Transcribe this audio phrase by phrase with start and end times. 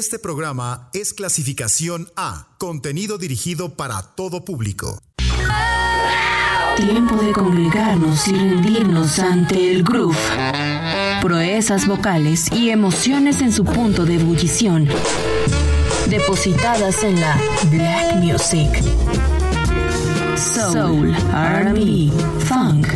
[0.00, 4.98] Este programa es clasificación A, contenido dirigido para todo público.
[6.74, 10.16] Tiempo de congregarnos y rendirnos ante el groove.
[11.20, 14.88] Proezas vocales y emociones en su punto de ebullición.
[16.08, 17.38] Depositadas en la
[17.70, 18.70] Black Music.
[20.34, 22.10] Soul, RB,
[22.46, 22.86] Funk.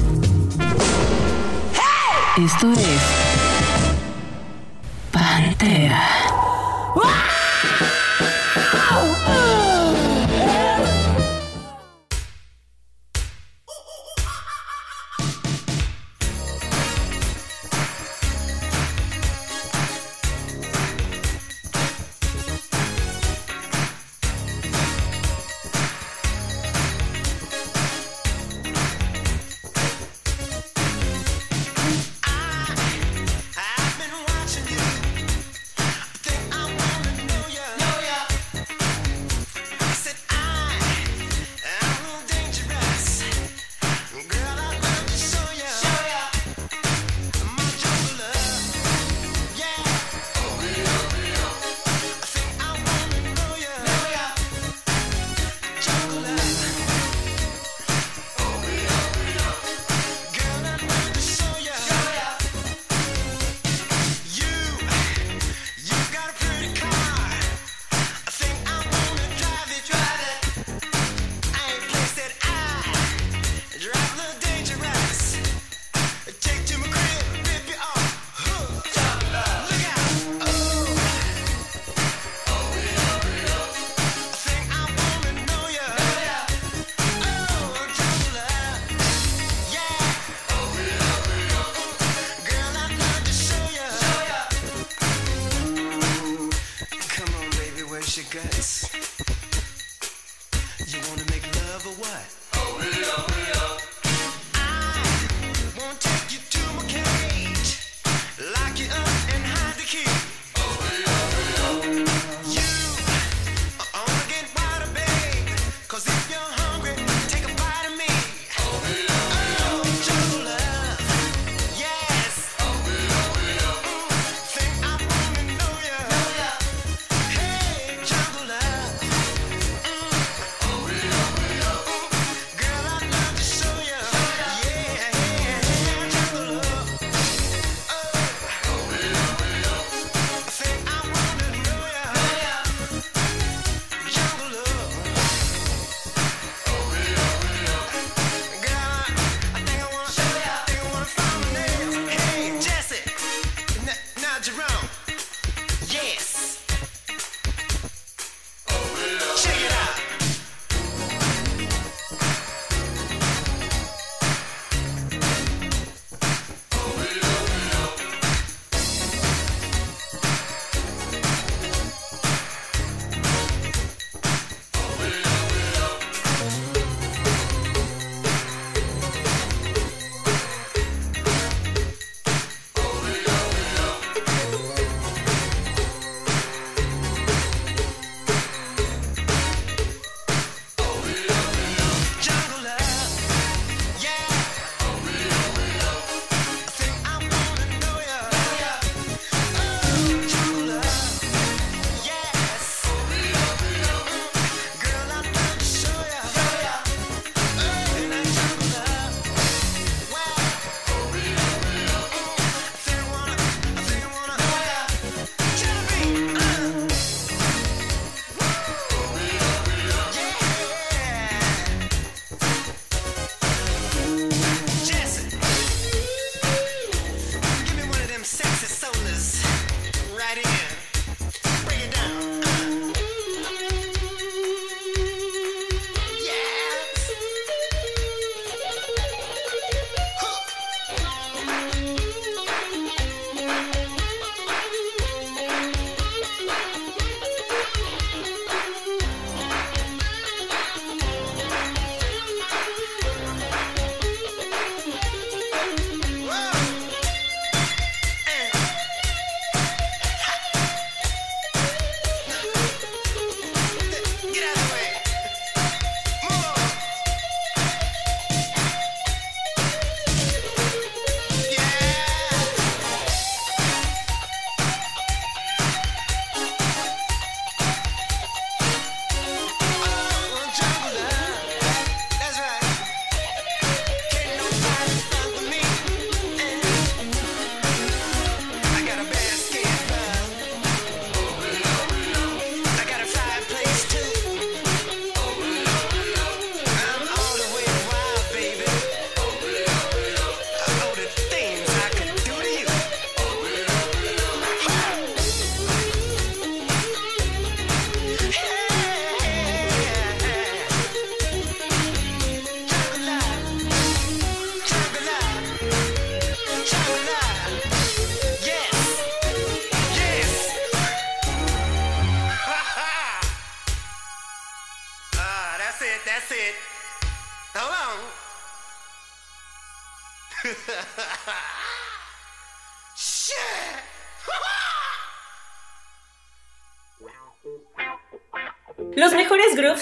[2.39, 3.01] Esto es
[5.13, 6.14] Pantera.
[6.97, 7.34] Ah!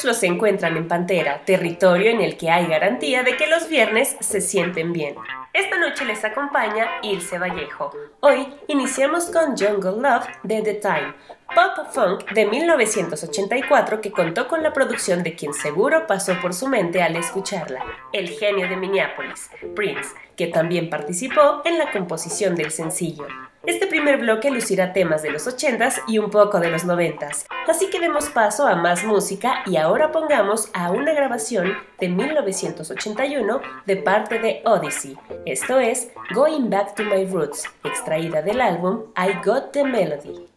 [0.04, 4.40] Los encuentran en Pantera, territorio en el que hay garantía de que los viernes se
[4.40, 5.14] sienten bien.
[5.52, 7.92] Esta noche les acompaña Ilse Vallejo.
[8.20, 11.14] Hoy iniciamos con Jungle Love de The Time,
[11.54, 16.68] pop funk de 1984 que contó con la producción de quien seguro pasó por su
[16.68, 22.70] mente al escucharla, el genio de Minneapolis, Prince, que también participó en la composición del
[22.70, 23.26] sencillo.
[23.64, 27.88] Este primer bloque lucirá temas de los 80s y un poco de los 90s, así
[27.90, 33.96] que demos paso a más música y ahora pongamos a una grabación de 1981 de
[33.96, 35.16] parte de Odyssey.
[35.46, 40.48] Esto es Going Back to My Roots, extraída del álbum I Got the Melody.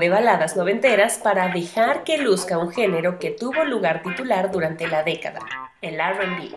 [0.00, 5.04] De baladas noventeras para dejar que luzca un género que tuvo lugar titular durante la
[5.04, 5.40] década,
[5.80, 6.56] el RB.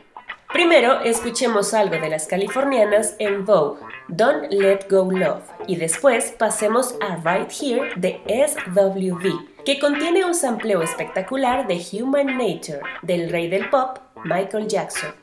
[0.51, 6.95] Primero, escuchemos algo de las californianas en Vogue, Don't Let Go Love, y después pasemos
[7.01, 13.47] a Right Here de SWV, que contiene un sampleo espectacular de Human Nature del rey
[13.49, 15.13] del pop, Michael Jackson.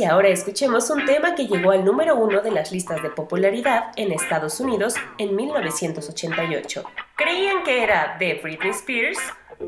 [0.00, 3.92] y ahora escuchemos un tema que llegó al número uno de las listas de popularidad
[3.94, 6.84] en Estados Unidos en 1988.
[7.14, 9.18] ¿Creían que era de Britney Spears?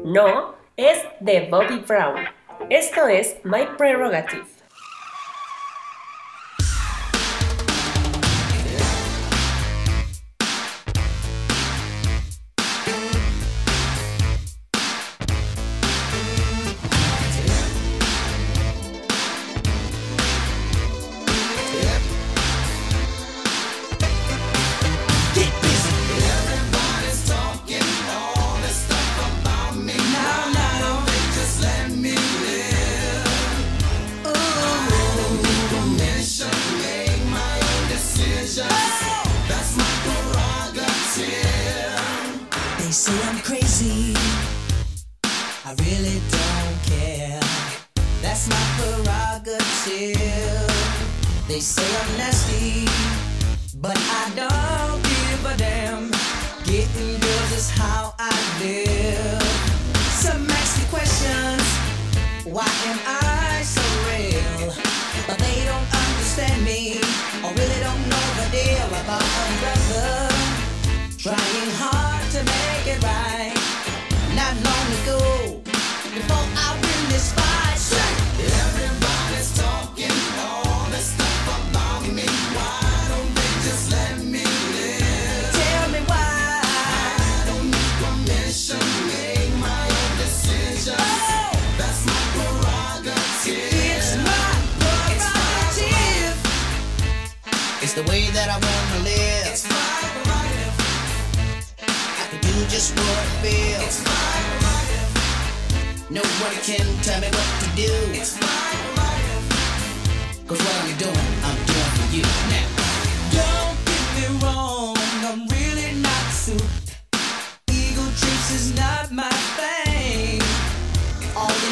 [0.05, 2.17] No, es de Bobby Brown.
[2.69, 4.56] Esto es My Prerogative.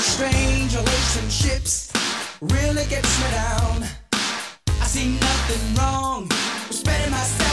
[0.05, 1.91] strange relationships
[2.41, 3.85] really gets me down.
[4.83, 7.44] I see nothing wrong with spending my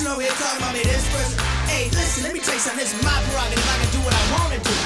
[0.00, 1.38] Person over here talking about me, this person.
[1.68, 2.80] Hey, listen, let me tell you something.
[2.80, 3.68] This is my prerogative.
[3.68, 4.76] I can do what I want to do.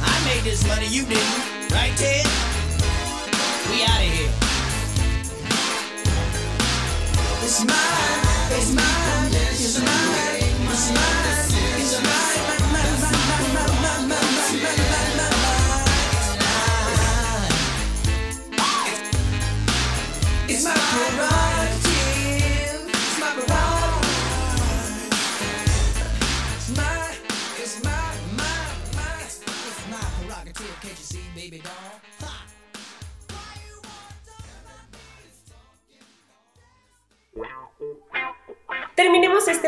[0.00, 1.70] I made this money, you didn't.
[1.70, 2.24] Right, Ted?
[3.68, 4.32] We out of here.
[7.44, 10.31] It's mine, it's mine, it's mine.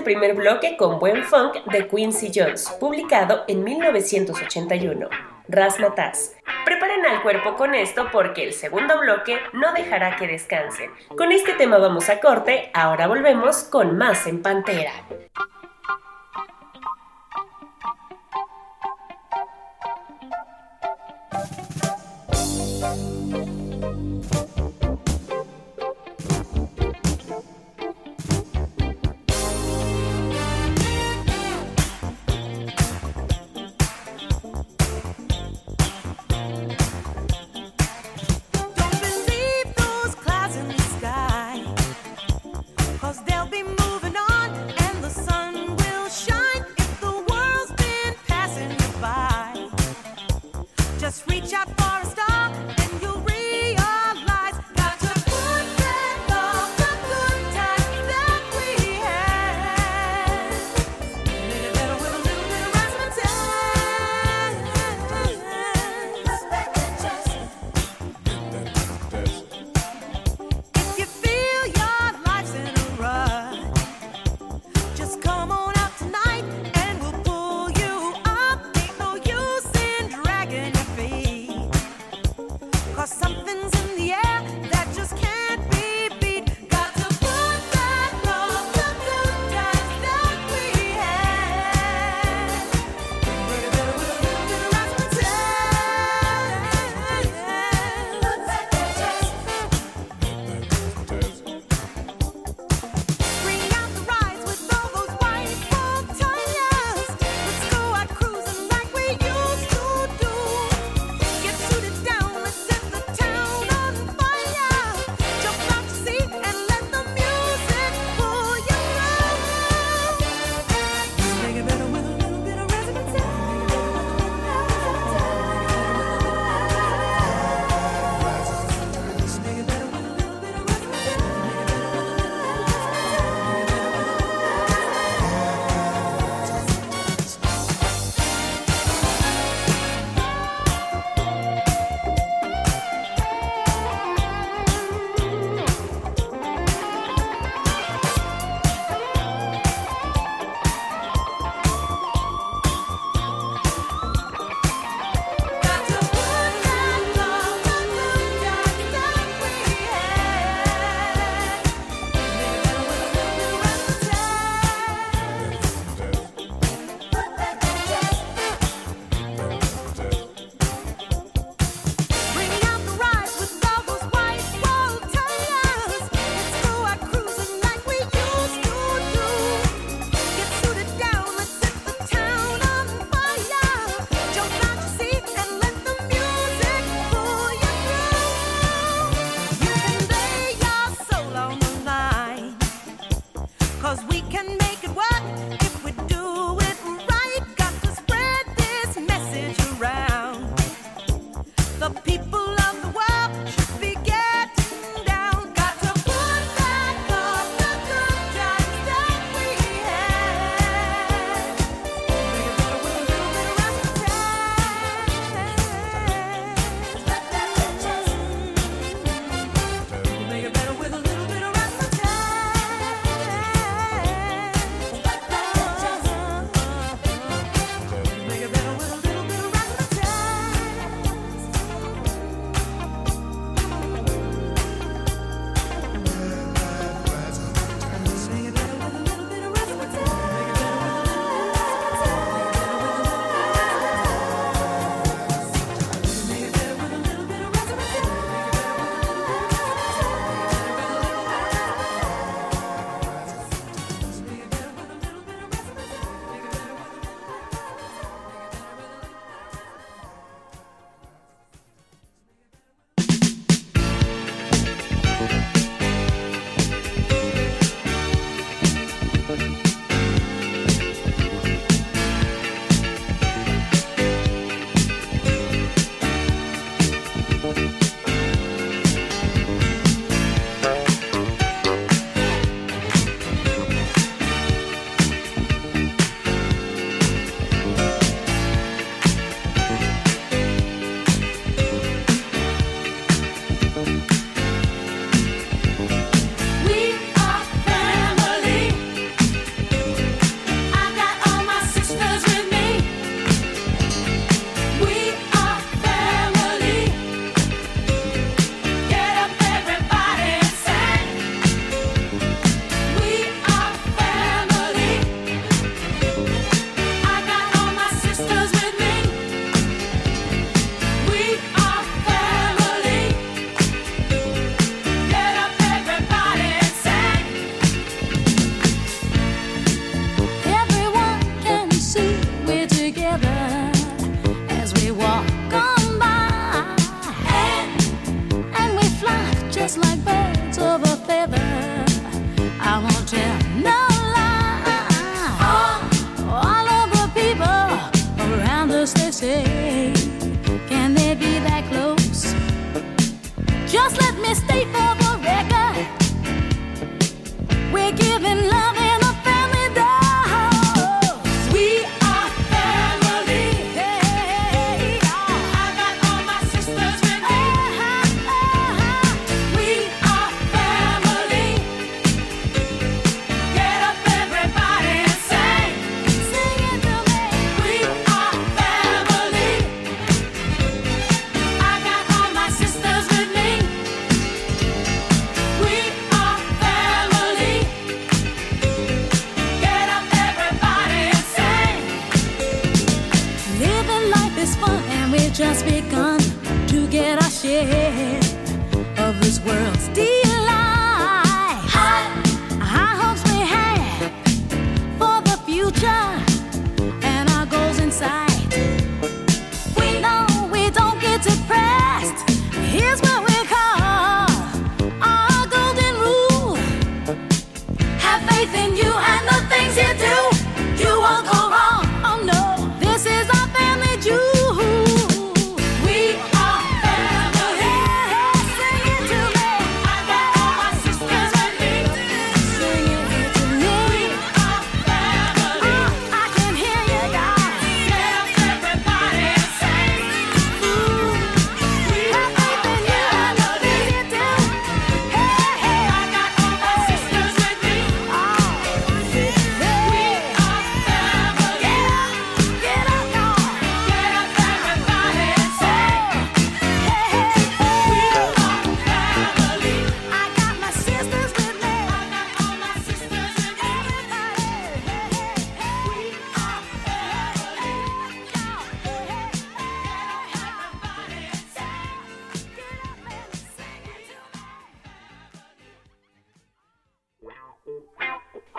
[0.04, 5.08] primer bloque con Buen Funk de Quincy Jones, publicado en 1981.
[5.48, 6.36] Rasmatas.
[6.64, 10.90] Preparen al cuerpo con esto porque el segundo bloque no dejará que descansen.
[11.16, 14.92] Con este tema vamos a corte, ahora volvemos con más en Pantera.
[43.14, 43.63] Cause they'll be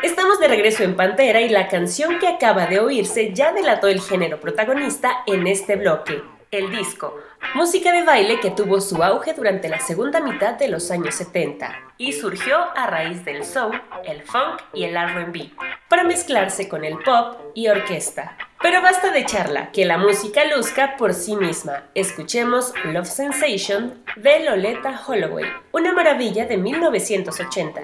[0.05, 3.99] Estamos de regreso en Pantera y la canción que acaba de oírse ya delató el
[3.99, 7.17] género protagonista en este bloque, el disco,
[7.55, 11.75] música de baile que tuvo su auge durante la segunda mitad de los años 70
[11.97, 15.49] y surgió a raíz del soul, el funk y el RB,
[15.89, 18.37] para mezclarse con el pop y orquesta.
[18.61, 21.85] Pero basta de charla, que la música luzca por sí misma.
[21.95, 27.81] Escuchemos Love Sensation de Loleta Holloway, una maravilla de 1980.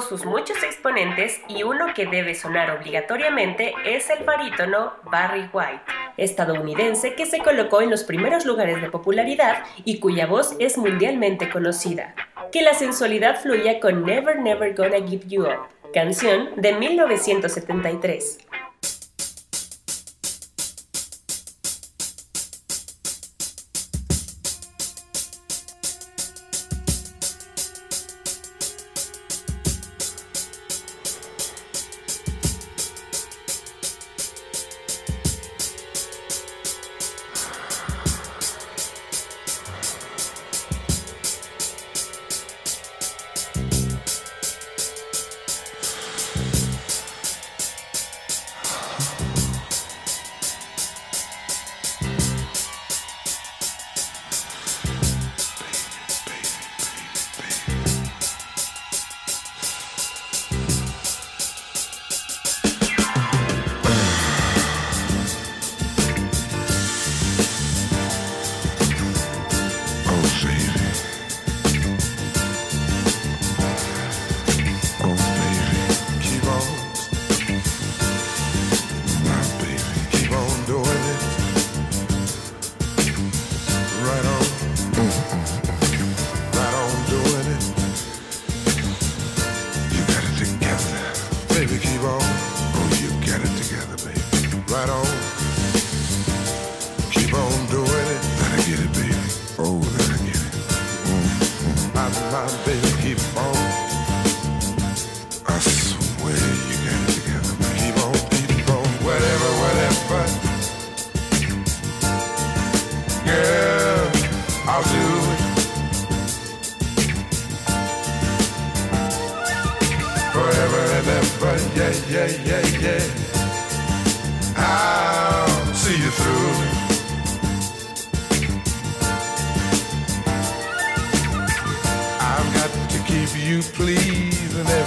[0.00, 5.82] Sus muchos exponentes y uno que debe sonar obligatoriamente es el barítono Barry White,
[6.16, 11.50] estadounidense que se colocó en los primeros lugares de popularidad y cuya voz es mundialmente
[11.50, 12.14] conocida.
[12.50, 18.38] Que la sensualidad fluya con Never Never Gonna Give You Up, canción de 1973.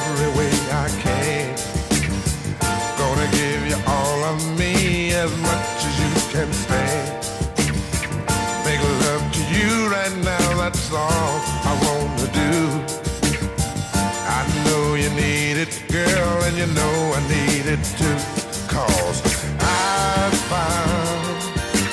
[0.09, 1.45] Every way I can.
[2.97, 7.09] Gonna give you all of me as much as you can stand.
[8.65, 11.33] Make love to you right now, that's all
[11.71, 12.53] I wanna do.
[14.37, 18.17] I know you need it, girl, and you know I need it too.
[18.75, 19.19] Cause
[19.59, 21.37] I found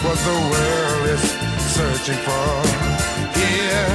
[0.04, 1.24] what the world is
[1.76, 2.54] searching for.
[3.40, 3.94] Here,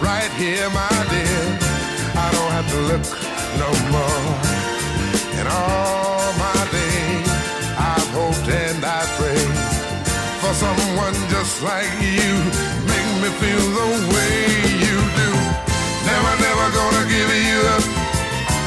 [0.00, 1.76] right here, my dear.
[2.18, 3.25] I don't have to look
[3.58, 4.24] no more.
[5.40, 7.28] In all my days,
[7.76, 9.56] I've hoped and I prayed
[10.42, 12.32] for someone just like you.
[12.90, 14.36] Make me feel the way
[14.84, 15.30] you do.
[16.08, 17.84] Never, never gonna give you up.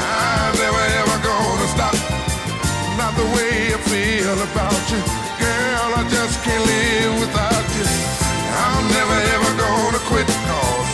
[0.00, 1.96] I'm never, ever gonna stop.
[2.98, 5.00] Not the way I feel about you.
[5.38, 7.86] Girl, I just can't live without you.
[8.64, 10.90] I'm never, ever gonna quit cause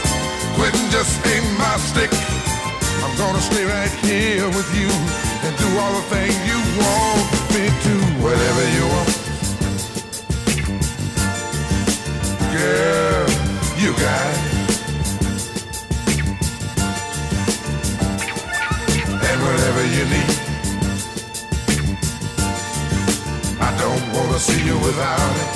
[0.56, 2.25] quitting just ain't my stick.
[3.18, 4.88] Gonna stay right here with you
[5.46, 7.94] and do all the things you want me to.
[8.22, 9.10] Whatever you want.
[12.52, 13.28] Girl,
[13.80, 14.52] you got it.
[19.28, 20.36] And whatever you need.
[23.60, 25.55] I don't wanna see you without it.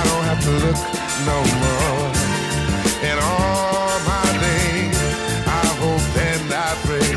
[0.00, 0.80] I don't have to look
[1.28, 2.08] no more.
[3.04, 4.96] In all my days,
[5.44, 7.12] I hope and I pray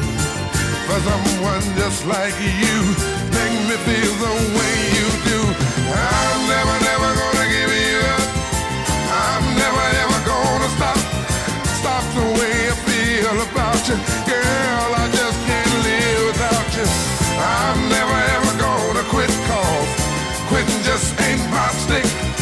[0.87, 2.77] for someone just like you.
[3.31, 5.39] Make me feel the way you do.
[5.95, 8.27] I'm never, never gonna give you up.
[9.15, 10.99] I'm never, ever gonna stop.
[11.79, 13.95] Stop the way I feel about you.
[14.27, 16.87] Girl, I just can't live without you.
[17.39, 19.87] I'm never, ever gonna quit cause
[20.51, 22.32] quitting just ain't my stick.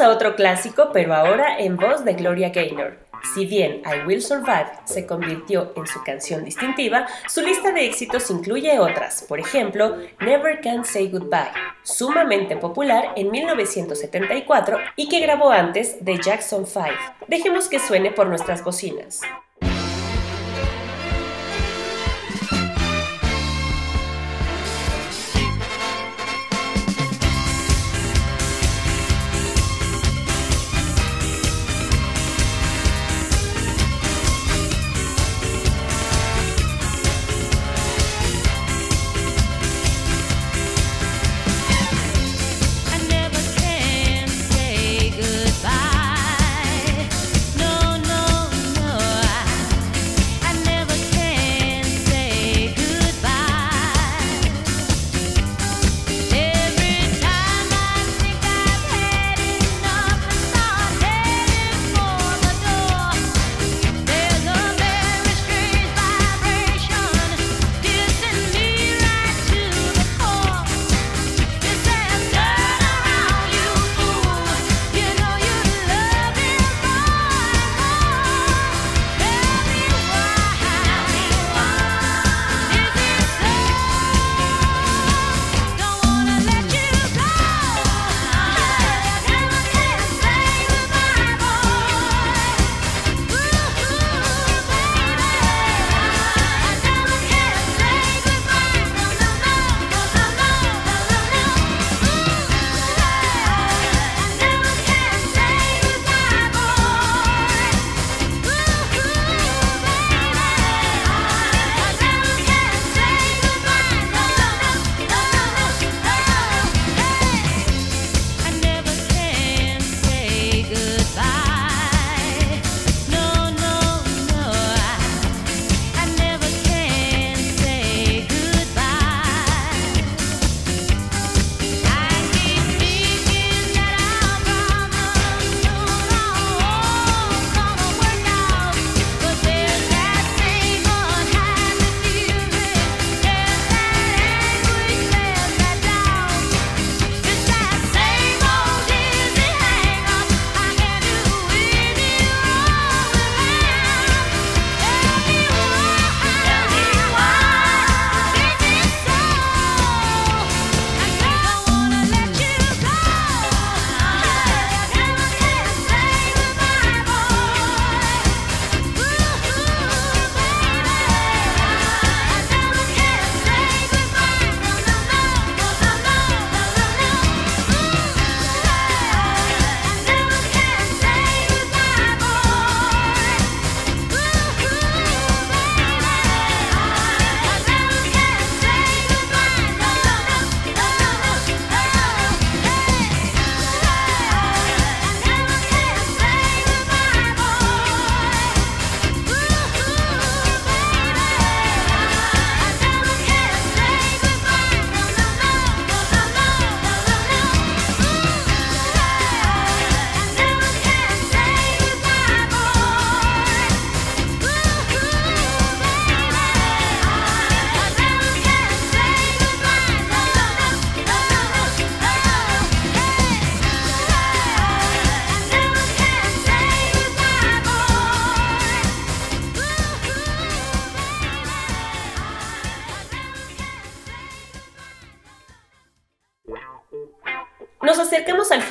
[0.00, 2.98] A otro clásico, pero ahora en voz de Gloria Gaynor.
[3.34, 8.30] Si bien I Will Survive se convirtió en su canción distintiva, su lista de éxitos
[8.30, 15.50] incluye otras, por ejemplo, Never Can Say Goodbye, sumamente popular en 1974 y que grabó
[15.50, 16.88] antes de Jackson 5.
[17.28, 19.22] Dejemos que suene por nuestras bocinas.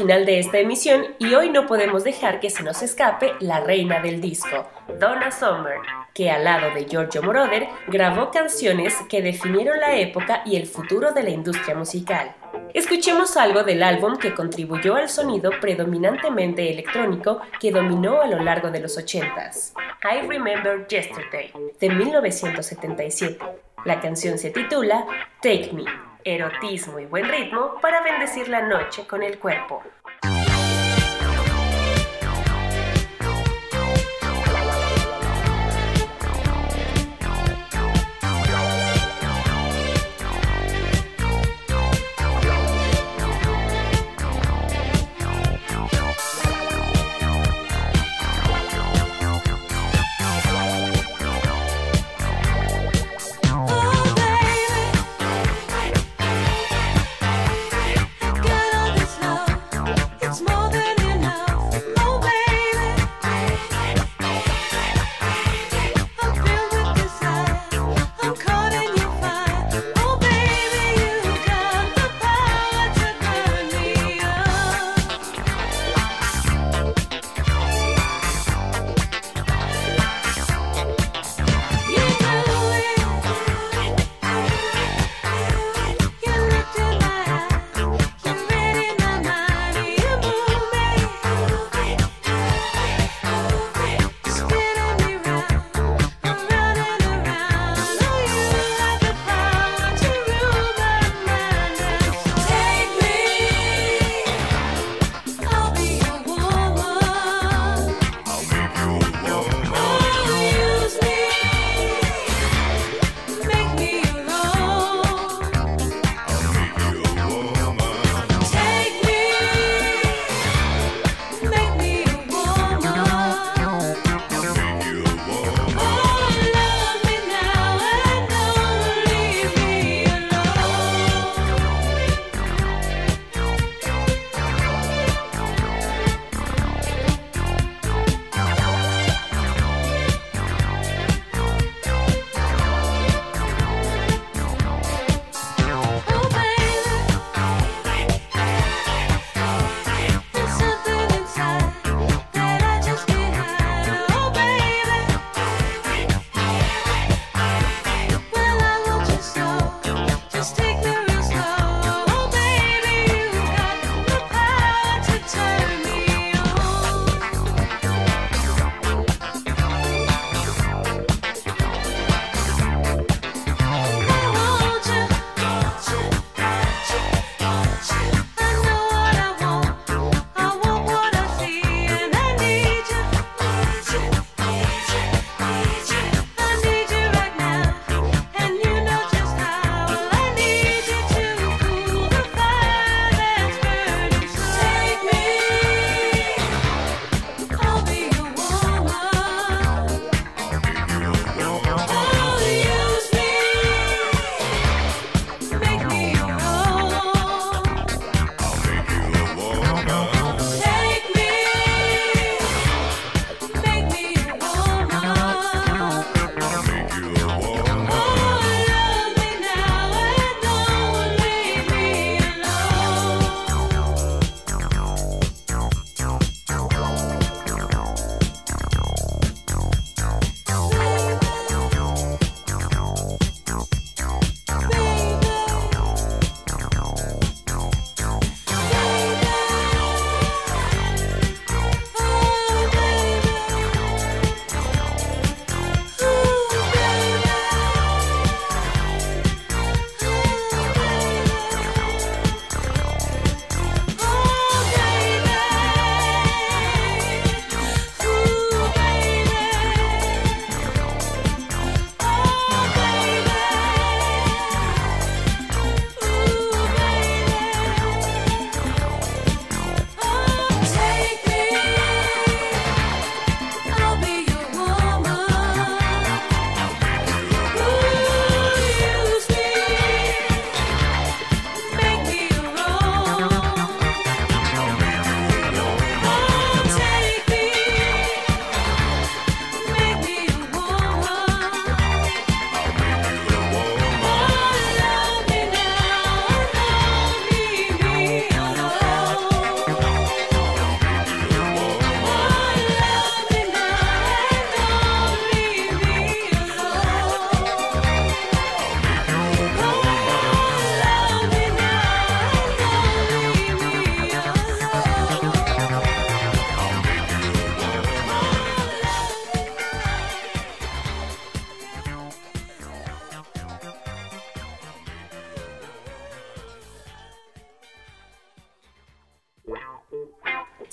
[0.06, 4.02] Final de esta emisión y hoy no podemos dejar que se nos escape la reina
[4.02, 4.68] del disco,
[5.00, 5.80] Donna Summer,
[6.14, 11.12] que al lado de Giorgio Moroder grabó canciones que definieron la época y el futuro
[11.12, 12.36] de la industria musical.
[12.76, 18.70] Escuchemos algo del álbum que contribuyó al sonido predominantemente electrónico que dominó a lo largo
[18.70, 23.44] de los 80s, I Remember Yesterday, de 1977.
[23.86, 25.04] La canción se titula
[25.42, 25.86] Take Me,
[26.24, 29.82] erotismo y buen ritmo para bendecir la noche con el cuerpo.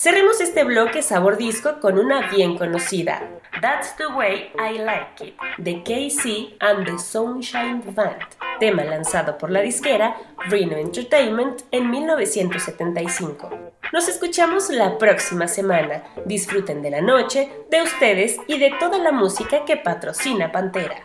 [0.03, 3.23] Cerremos este bloque sabor disco con una bien conocida,
[3.61, 8.19] That's the Way I Like It, de KC and the Sunshine Band,
[8.59, 10.17] tema lanzado por la disquera
[10.49, 13.49] Reno Entertainment en 1975.
[13.93, 16.03] Nos escuchamos la próxima semana.
[16.27, 20.97] Disfruten de la noche, de ustedes y de toda la música que patrocina Pantera.